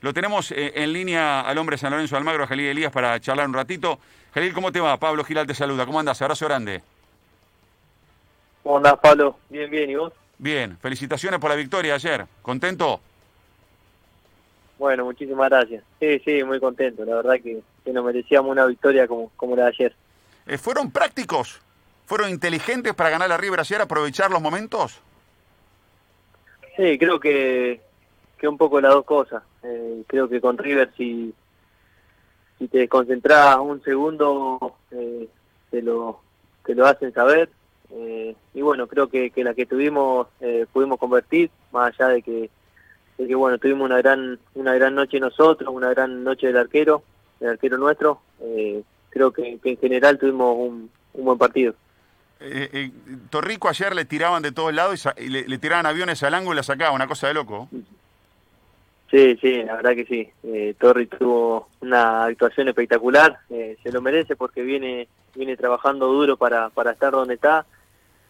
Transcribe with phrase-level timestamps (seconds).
[0.00, 3.54] Lo tenemos eh, en línea al hombre San Lorenzo Almagro, Jalil Elías, para charlar un
[3.54, 3.98] ratito.
[4.32, 4.96] Jalil, ¿cómo te va?
[4.96, 5.84] Pablo Giral te saluda.
[5.84, 6.20] ¿Cómo andas?
[6.22, 6.82] Abrazo grande.
[8.62, 9.36] ¿Cómo andás, Pablo?
[9.48, 9.90] Bien, bien.
[9.90, 10.12] ¿Y vos?
[10.38, 10.78] Bien.
[10.78, 12.26] Felicitaciones por la victoria ayer.
[12.40, 13.00] ¿Contento?
[14.78, 15.84] Bueno, muchísimas gracias.
[15.98, 17.04] Sí, sí, muy contento.
[17.04, 19.94] La verdad que, que nos merecíamos una victoria como, como la de ayer.
[20.46, 21.60] Eh, ¿Fueron prácticos?
[22.06, 24.98] ¿Fueron inteligentes para ganar a River ayer, aprovechar los momentos?
[26.76, 27.80] Sí, creo que,
[28.38, 29.42] que un poco las dos cosas.
[29.62, 31.34] Eh, creo que con River si,
[32.58, 35.28] si te concentras un segundo eh,
[35.70, 36.20] te, lo,
[36.64, 37.50] te lo hacen saber.
[37.92, 42.22] Eh, y bueno, creo que, que la que tuvimos eh, pudimos convertir, más allá de
[42.22, 42.50] que,
[43.18, 47.02] de que bueno, tuvimos una gran una gran noche nosotros, una gran noche del arquero,
[47.40, 48.20] el arquero nuestro.
[48.40, 51.74] Eh, creo que, que en general tuvimos un, un buen partido.
[52.38, 52.90] Eh, eh,
[53.28, 56.54] Torrico ayer le tiraban de todos lados y, y le, le tiraban aviones al ángulo
[56.54, 57.68] y la sacaban, una cosa de loco.
[59.10, 60.28] Sí, sí, la verdad que sí.
[60.44, 66.36] Eh, Torri tuvo una actuación espectacular, eh, se lo merece porque viene viene trabajando duro
[66.36, 67.66] para, para estar donde está,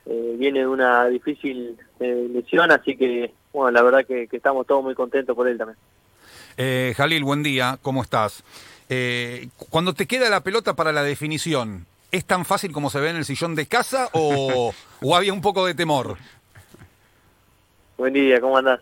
[0.07, 4.67] eh, viene de una difícil eh, lesión, así que, bueno, la verdad que, que estamos
[4.67, 5.79] todos muy contentos por él también.
[6.57, 8.43] Eh, Jalil, buen día, ¿cómo estás?
[8.89, 13.11] Eh, cuando te queda la pelota para la definición, ¿es tan fácil como se ve
[13.11, 16.17] en el sillón de casa o, o había un poco de temor?
[17.97, 18.81] Buen día, ¿cómo andás?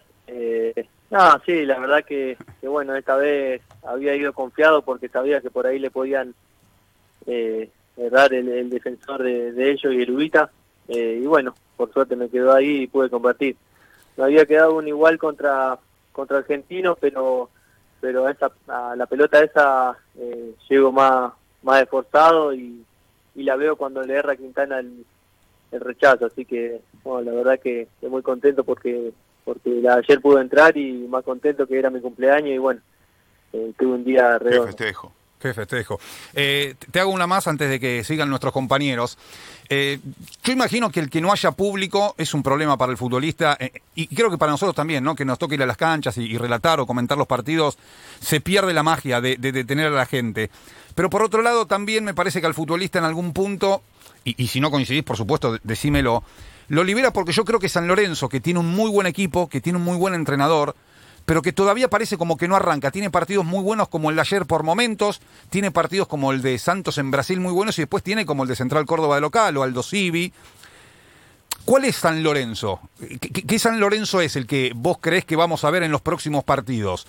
[1.10, 5.66] No, sí, la verdad que, bueno, esta vez había ido confiado porque sabía que por
[5.66, 6.34] ahí le podían
[7.26, 10.50] eh, errar el, el defensor de, ellos y el Ubita.
[10.88, 13.56] Eh, y bueno, por suerte me quedó ahí y pude convertir.
[14.16, 15.78] Me había quedado un igual contra
[16.12, 17.48] contra Argentinos, pero
[18.00, 22.84] pero esa, a la pelota esa eh, llego más, más esforzado y,
[23.34, 25.04] y la veo cuando le erra Quintana el,
[25.72, 29.12] el rechazo, así que bueno, la verdad que estoy muy contento porque
[29.48, 32.80] porque la, ayer pude entrar y más contento que era mi cumpleaños y bueno,
[33.54, 34.66] eh, tuve un día Qué redondo.
[34.66, 35.12] festejo.
[35.40, 35.98] Qué festejo.
[36.34, 39.16] Eh, te hago una más antes de que sigan nuestros compañeros.
[39.70, 40.00] Eh,
[40.42, 43.70] yo imagino que el que no haya público es un problema para el futbolista eh,
[43.94, 45.14] y creo que para nosotros también, ¿no?
[45.14, 47.78] Que nos toque ir a las canchas y, y relatar o comentar los partidos,
[48.20, 50.50] se pierde la magia de, de, de tener a la gente.
[50.94, 53.82] Pero por otro lado, también me parece que al futbolista en algún punto,
[54.24, 56.22] y, si no coincidís, por supuesto, de- decímelo,
[56.68, 59.60] lo libera porque yo creo que San Lorenzo, que tiene un muy buen equipo, que
[59.60, 60.74] tiene un muy buen entrenador,
[61.24, 62.90] pero que todavía parece como que no arranca.
[62.90, 65.20] Tiene partidos muy buenos como el de ayer por momentos,
[65.50, 68.48] tiene partidos como el de Santos en Brasil muy buenos y después tiene como el
[68.48, 70.32] de Central Córdoba de local o Aldo Civi.
[71.64, 72.80] ¿Cuál es San Lorenzo?
[73.20, 76.44] ¿Qué, San Lorenzo es el que vos creés que vamos a ver en los próximos
[76.44, 77.06] partidos?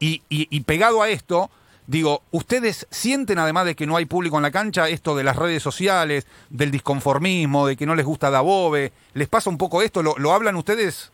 [0.00, 1.50] Y pegado a esto,
[1.90, 5.34] digo, ¿ustedes sienten además de que no hay público en la cancha esto de las
[5.34, 8.92] redes sociales, del disconformismo, de que no les gusta Dabove?
[9.14, 10.00] ¿Les pasa un poco esto?
[10.00, 11.10] ¿Lo, lo hablan ustedes?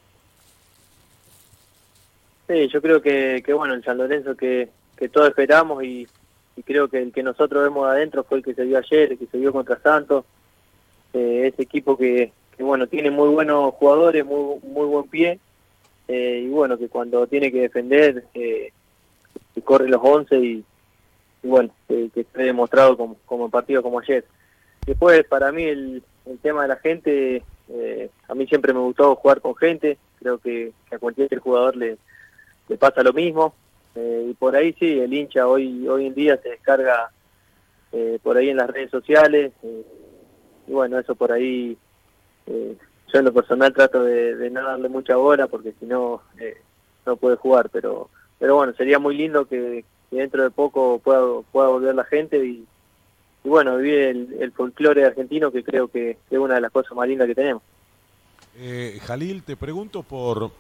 [2.47, 6.07] Sí, yo creo que, que bueno, el San Lorenzo que, que todos esperamos y,
[6.57, 9.19] y creo que el que nosotros vemos adentro fue el que se vio ayer, el
[9.19, 10.27] que se vio contra Santos,
[11.15, 15.41] eh, ese equipo que, que bueno, tiene muy buenos jugadores, muy, muy buen pie,
[16.07, 18.73] eh, y bueno, que cuando tiene que defender, eh,
[19.57, 20.65] que corre los 11 y,
[21.43, 24.23] bueno, que, esté demostrado como, como en partido como ayer.
[24.87, 29.17] Después, para mí, el, el tema de la gente, eh, a mí siempre me gustó
[29.17, 31.97] jugar con gente, creo que, a cualquier jugador le,
[32.69, 33.55] le pasa lo mismo.
[33.95, 37.11] Eh, y por ahí sí, el hincha hoy hoy en día se descarga
[37.93, 39.53] eh, por ahí en las redes sociales.
[39.63, 39.87] eh,
[40.69, 41.79] y bueno, eso por ahí,
[42.47, 46.21] yo en lo personal trato de, de no darle mucha bola porque si no,
[47.07, 47.71] no puede jugar.
[47.71, 52.05] Pero pero bueno, sería muy lindo que, que dentro de poco pueda, pueda volver la
[52.05, 52.65] gente y,
[53.45, 56.73] y bueno, vivir el, el folclore argentino que creo que, que es una de las
[56.73, 57.63] cosas más lindas que tenemos.
[58.59, 60.51] Eh, Jalil, te pregunto por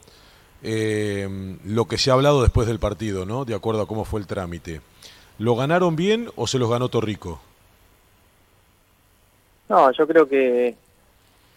[0.63, 3.45] eh, lo que se ha hablado después del partido, ¿no?
[3.45, 4.81] De acuerdo a cómo fue el trámite.
[5.39, 7.41] ¿Lo ganaron bien o se los ganó Torrico?
[9.69, 10.77] No, yo creo que,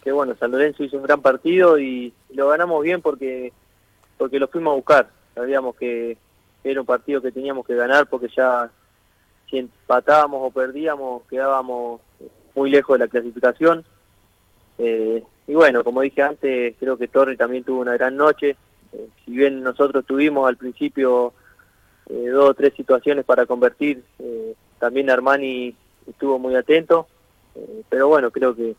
[0.02, 3.52] que bueno, San Lorenzo hizo un gran partido y lo ganamos bien porque
[4.18, 5.10] porque lo fuimos a buscar.
[5.34, 6.16] Sabíamos que
[6.62, 8.70] era un partido que teníamos que ganar porque ya
[9.48, 12.00] si empatábamos o perdíamos quedábamos
[12.54, 13.84] muy lejos de la clasificación.
[14.78, 18.56] Eh, y bueno, como dije antes, creo que Torre también tuvo una gran noche.
[18.92, 21.32] Eh, si bien nosotros tuvimos al principio
[22.08, 25.74] eh, dos o tres situaciones para convertir, eh, también Armani
[26.08, 27.06] estuvo muy atento.
[27.88, 28.76] Pero bueno, creo que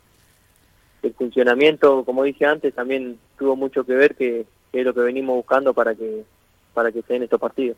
[1.02, 5.36] el funcionamiento, como dije antes, también tuvo mucho que ver, que es lo que venimos
[5.36, 6.24] buscando para que
[6.74, 7.76] para que se den estos partidos.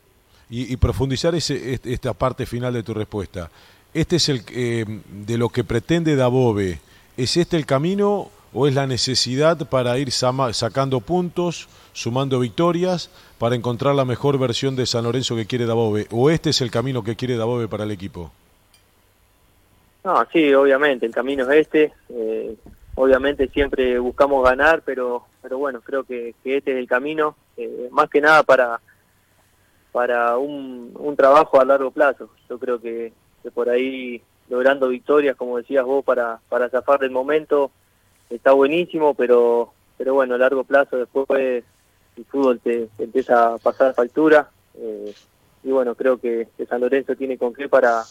[0.49, 3.49] Y, y profundizar ese, est- esta parte final de tu respuesta.
[3.93, 4.85] ¿Este es el eh,
[5.25, 6.79] de lo que pretende Dabove?
[7.17, 13.55] ¿Es este el camino o es la necesidad para ir sacando puntos, sumando victorias, para
[13.55, 16.07] encontrar la mejor versión de San Lorenzo que quiere Dabove?
[16.11, 18.31] ¿O este es el camino que quiere Dabove para el equipo?
[20.03, 21.91] No, sí, obviamente, el camino es este.
[22.09, 22.55] Eh,
[22.95, 28.09] obviamente siempre buscamos ganar, pero pero bueno, creo que, este es el camino, eh, más
[28.09, 28.81] que nada para
[29.91, 32.31] para un, un trabajo a largo plazo.
[32.49, 33.13] Yo creo que,
[33.43, 37.69] que por ahí logrando victorias, como decías vos, para, para zafar del momento,
[38.31, 41.63] está buenísimo, pero pero bueno, a largo plazo después
[42.17, 44.49] el fútbol te, empieza a pasar factura.
[44.79, 45.13] Eh,
[45.63, 48.03] y bueno, creo que, San Lorenzo tiene con qué para,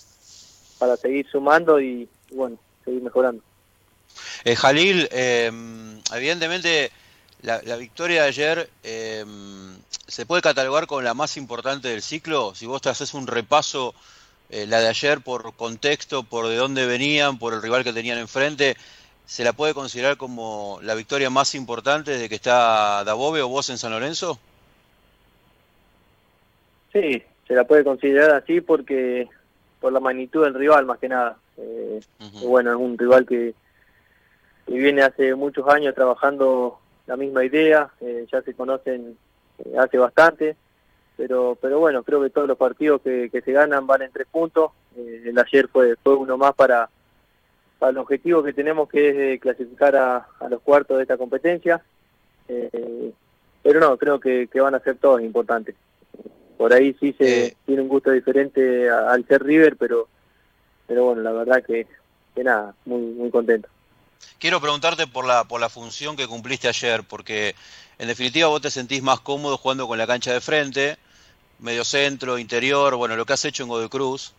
[0.79, 3.43] para seguir sumando y, bueno, seguir mejorando.
[4.45, 5.51] Eh, Jalil, eh,
[6.15, 6.93] evidentemente
[7.45, 9.25] la, victoria de ayer eh,
[10.07, 12.55] se puede catalogar como la más importante del ciclo.
[12.55, 13.95] Si vos te haces un repaso,
[14.51, 18.77] la de ayer por contexto, por de dónde venían, por el rival que tenían enfrente,
[19.27, 23.71] ¿Se la puede considerar como la victoria más importante desde que está Dabove o vos
[23.71, 24.39] en San Lorenzo?
[26.93, 29.29] Sí, se la puede considerar así porque
[29.81, 31.39] por la magnitud del rival más que nada.
[31.57, 32.01] Eh,
[32.43, 33.55] Bueno, es un rival que,
[34.67, 39.17] viene hace muchos años trabajando la misma idea, eh, ya se conocen
[39.59, 40.57] eh, hace bastante,
[41.17, 44.27] pero pero bueno, creo que todos los partidos que, que se ganan van en tres
[44.31, 44.73] puntos.
[44.97, 46.89] Eh, el ayer fue fue uno más para
[47.81, 51.83] al objetivo que tenemos que es clasificar a, los cuartos de esta competencia.
[52.49, 53.13] Eh,
[53.63, 55.75] pero no, creo que, van a ser todos importantes.
[56.57, 60.09] Por ahí sí se tiene un gusto diferente al ser River, pero
[60.87, 61.87] pero bueno, la verdad que,
[62.35, 63.69] que nada, muy muy contento.
[64.39, 67.55] Quiero preguntarte por la por la función que cumpliste ayer, porque
[67.99, 70.99] en definitiva vos te sentís más cómodo jugando con la cancha de frente,
[71.59, 74.35] medio centro, interior, bueno, lo que has hecho en Godoy Cruz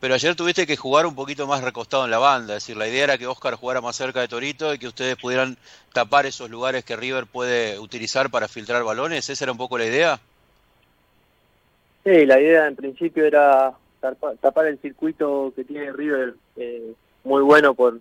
[0.00, 2.86] pero ayer tuviste que jugar un poquito más recostado en la banda, es decir, la
[2.86, 5.56] idea era que Oscar jugara más cerca de Torito y que ustedes pudieran
[5.92, 9.86] tapar esos lugares que River puede utilizar para filtrar balones, ¿esa era un poco la
[9.86, 10.20] idea?
[12.04, 13.72] Sí, la idea en principio era
[14.40, 16.92] tapar el circuito que tiene River eh,
[17.24, 17.98] muy bueno por,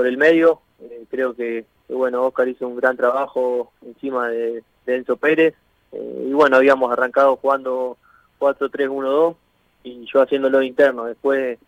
[0.00, 5.18] por el medio, eh, creo que, bueno, Oscar hizo un gran trabajo encima de, Enzo
[5.18, 5.54] Pérez,
[5.92, 7.98] eh, y bueno, habíamos arrancado jugando
[8.38, 9.36] 4-3-1-2,
[9.84, 11.04] y yo haciéndolo interno.
[11.04, 11.58] Después,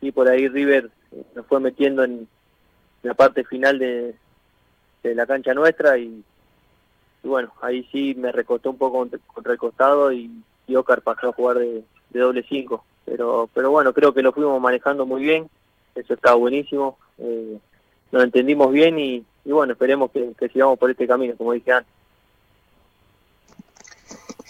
[0.00, 0.88] y por ahí River
[1.34, 2.28] nos fue metiendo en
[3.02, 4.14] la parte final de,
[5.02, 6.22] de la cancha nuestra y,
[7.24, 10.30] bueno, ahí sí me recostó un poco contra el costado y,
[10.68, 12.84] y Ocar pasó a jugar de, doble cinco.
[13.04, 15.50] Pero, pero bueno, creo que lo fuimos manejando muy bien,
[15.96, 17.58] eso está buenísimo, eh,
[18.10, 21.72] lo entendimos bien y, y bueno, esperemos que, que sigamos por este camino, como dije
[21.72, 21.93] antes.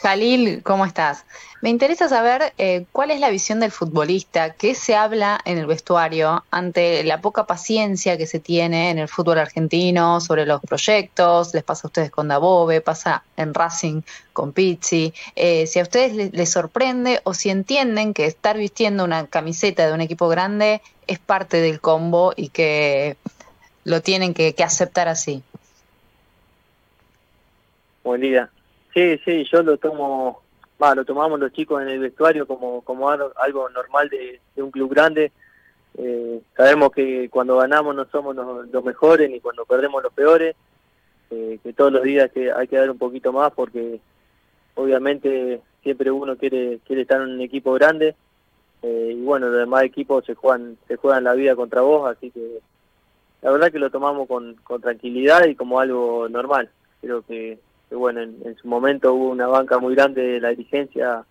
[0.04, 1.24] Jalil, ¿cómo estás?
[1.62, 5.64] Me interesa saber eh, cuál es la visión del futbolista, qué se habla en el
[5.64, 11.54] vestuario ante la poca paciencia que se tiene en el fútbol argentino sobre los proyectos,
[11.54, 14.02] les pasa a ustedes con Dabove, pasa en Racing
[14.34, 19.26] con Pizzi, eh, si a ustedes les, sorprende o si entienden que estar vistiendo una
[19.26, 23.16] camiseta de un equipo grande es parte del combo y que
[23.84, 25.42] lo tienen que, que aceptar así.
[28.02, 28.50] Buen día.
[28.94, 30.42] Sí, sí, yo lo tomo,
[30.80, 34.88] va, lo tomamos los chicos en el vestuario como, como algo normal de, un club
[34.94, 35.32] grande.
[35.98, 40.54] Eh, sabemos que cuando ganamos no somos los, mejores ni cuando perdemos los peores,
[41.30, 44.00] eh, que todos los días que hay que dar un poquito más porque
[44.76, 48.14] obviamente siempre uno quiere quiere estar en un equipo grande.
[48.82, 52.30] Eh, y bueno los demás equipos se juegan se juegan la vida contra vos así
[52.30, 52.60] que
[53.40, 56.70] la verdad que lo tomamos con, con tranquilidad y como algo normal.
[57.00, 57.58] Creo que
[57.90, 61.24] bueno, en, su momento hubo una banca muy grande de la dirigencia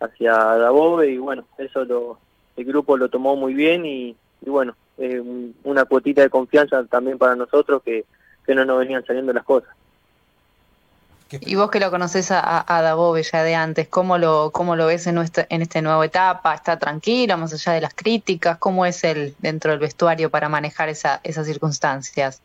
[0.00, 2.18] hacia Dabove y bueno, eso lo,
[2.56, 4.16] el grupo lo tomó muy bien y,
[4.46, 5.20] bueno, es
[5.64, 8.04] una cuotita de confianza también para nosotros que,
[8.46, 9.70] que no nos venían saliendo las cosas.
[11.32, 14.86] Y vos que lo conoces a, a Dabove ya de antes, ¿cómo lo, cómo lo
[14.86, 16.54] ves en, nuestra, en esta nueva etapa?
[16.54, 18.58] ¿Está tranquilo, más allá de las críticas?
[18.58, 22.42] ¿Cómo es él dentro del vestuario para manejar esa, esas circunstancias?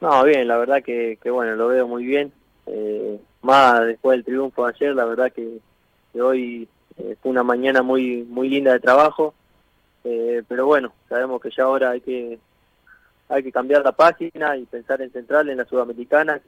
[0.00, 2.32] No, bien, la verdad que, que bueno, lo veo muy bien.
[2.66, 5.58] Eh, más después del triunfo de ayer, la verdad que,
[6.20, 9.34] hoy eh, fue una mañana muy muy linda de trabajo.
[10.04, 12.38] Eh, pero bueno, sabemos que ya ahora hay que
[13.28, 16.40] hay que cambiar la página y pensar en Central, en la Sudamericana,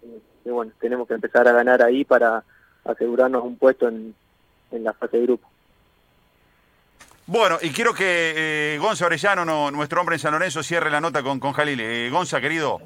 [0.45, 2.43] que, bueno, tenemos que empezar a ganar ahí para
[2.85, 4.15] asegurarnos un puesto en,
[4.71, 5.47] en la fase de grupo.
[7.27, 11.39] Bueno, y quiero que Gonza Orellano, nuestro hombre en San Lorenzo, cierre la nota con,
[11.39, 12.11] con Jalil.
[12.11, 12.81] Gonza, querido.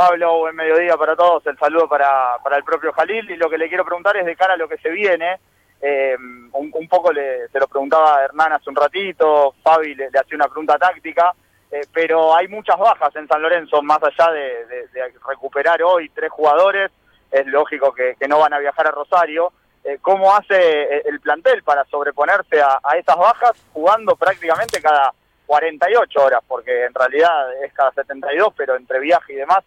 [0.00, 3.58] Pablo, buen mediodía para todos, el saludo para, para el propio Jalil y lo que
[3.58, 5.38] le quiero preguntar es de cara a lo que se viene,
[5.82, 6.16] eh,
[6.52, 10.78] un, poco le, se lo preguntaba Hernán hace un ratito, Fabi le, hacía una pregunta
[10.78, 11.34] táctica,
[11.70, 14.88] eh, pero hay muchas bajas en San Lorenzo, más allá de,
[15.28, 16.90] recuperar hoy tres jugadores,
[17.30, 19.52] es lógico que, no van a viajar a Rosario.
[19.84, 25.12] Eh, ¿Cómo hace eh, el plantel para sobreponerse a, esas bajas jugando prácticamente cada
[25.44, 26.40] 48 horas?
[26.48, 29.62] Porque en realidad es cada 72, pero entre viaje y demás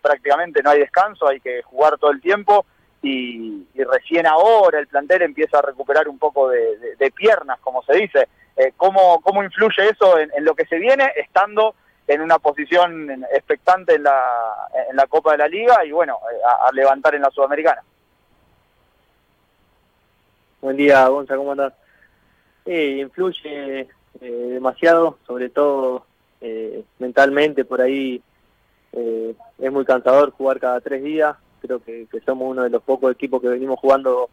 [0.00, 2.64] prácticamente no hay descanso, hay que jugar todo el tiempo.
[3.02, 8.28] Y, recién ahora el plantel empieza a recuperar un poco de piernas, como se dice.
[8.60, 11.74] Eh, ¿cómo, ¿cómo influye eso en, lo que se viene estando
[12.06, 16.36] en una posición expectante en la, en la Copa de la Liga y bueno, eh,
[16.44, 17.82] a, levantar en la Sudamericana?
[20.60, 21.72] Buen día, Gonza, ¿cómo andás?
[22.66, 23.86] influye eh,
[24.20, 26.04] demasiado, sobre todo
[26.98, 28.22] mentalmente, por ahí
[28.92, 33.12] es muy cansador jugar cada tres días, creo que, que, somos uno de los pocos
[33.12, 34.28] equipos que venimos jugando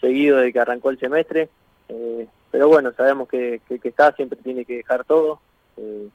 [0.00, 1.48] seguido desde que arrancó el semestre.
[1.88, 5.40] Eh, pero bueno, sabemos que, que, está, siempre tiene que dejar todo.
[5.76, 6.08] Eh,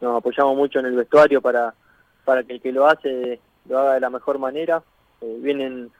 [0.00, 1.74] nos apoyamos mucho en el vestuario para,
[2.24, 4.82] para que el que lo hace lo haga de la mejor manera.
[5.20, 5.90] Eh, vienen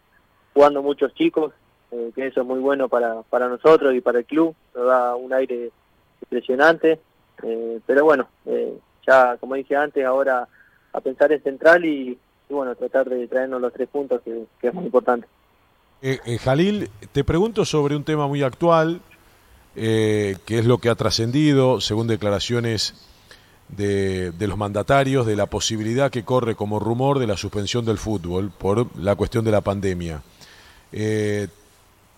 [0.54, 1.52] jugando muchos chicos,
[1.90, 5.14] eh, que eso es muy bueno para, para nosotros y para el club, nos da
[5.14, 5.70] un aire
[6.22, 7.00] impresionante.
[7.86, 8.28] pero bueno,
[9.06, 10.48] ya como dije antes, ahora
[10.92, 12.18] a pensar en central y,
[12.48, 15.26] bueno, tratar de traernos los tres puntos, que, es muy importante.
[16.40, 19.00] Jalil, te pregunto sobre un tema muy actual,
[19.76, 22.94] eh, que es lo que ha trascendido, según declaraciones
[23.76, 28.50] de, los mandatarios, de la posibilidad que corre como rumor de la suspensión del fútbol
[28.50, 30.22] por la cuestión de la pandemia.
[30.92, 31.48] Eh,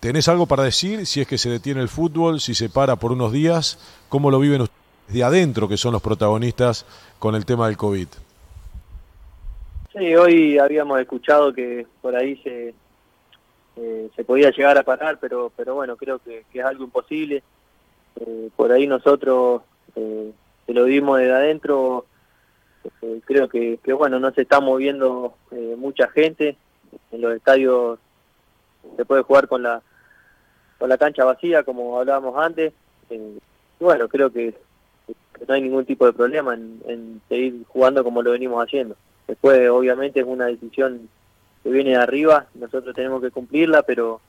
[0.01, 3.13] ¿Tenés algo para decir si es que se detiene el fútbol, si se para por
[3.13, 3.79] unos días?
[4.09, 6.85] ¿Cómo lo viven ustedes de adentro, que son los protagonistas
[7.19, 8.09] con el tema del COVID?
[9.97, 12.75] Sí, hoy habíamos escuchado que por ahí se,
[13.77, 17.45] eh, se podía llegar a parar, pero pero bueno, creo que, es algo imposible.
[18.19, 19.63] Eh, por ahí nosotros
[19.95, 20.33] eh,
[20.67, 22.07] se lo vimos desde adentro,
[23.03, 25.37] eh, creo que, que, bueno, no se está moviendo
[25.79, 26.57] mucha gente,
[27.13, 28.01] en los estadios
[28.97, 29.81] se puede jugar con la
[30.79, 32.73] con la cancha vacía, como hablábamos antes,
[33.11, 33.39] y
[33.79, 34.55] bueno, creo que,
[35.47, 38.97] no hay ningún tipo de problema en, en seguir jugando como lo venimos haciendo.
[39.27, 41.09] Después, obviamente, es una decisión
[41.63, 44.21] que viene de arriba, nosotros tenemos que cumplirla, pero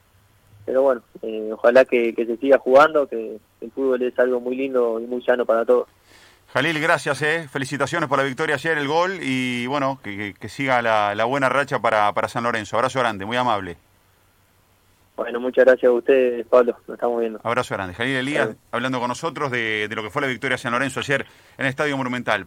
[0.65, 4.99] pero bueno, eh, ojalá que, se siga jugando, que el fútbol es algo muy lindo
[4.99, 5.87] y muy sano para todos.
[6.53, 7.47] Jalil, gracias, eh.
[7.51, 12.11] felicitaciones por la victoria ayer, el gol, y bueno, que, siga la, buena racha para,
[12.13, 12.77] para San Lorenzo.
[12.77, 13.77] Abrazo grande, muy amable.
[15.15, 16.77] Bueno, muchas gracias a ustedes, Pablo.
[16.87, 17.39] Nos estamos viendo.
[17.43, 17.93] Abrazo grande.
[17.93, 20.99] Jalil Elías hablando con nosotros de, de, lo que fue la victoria de San Lorenzo
[20.99, 21.25] ayer
[21.57, 22.43] en el Estadio Monumental.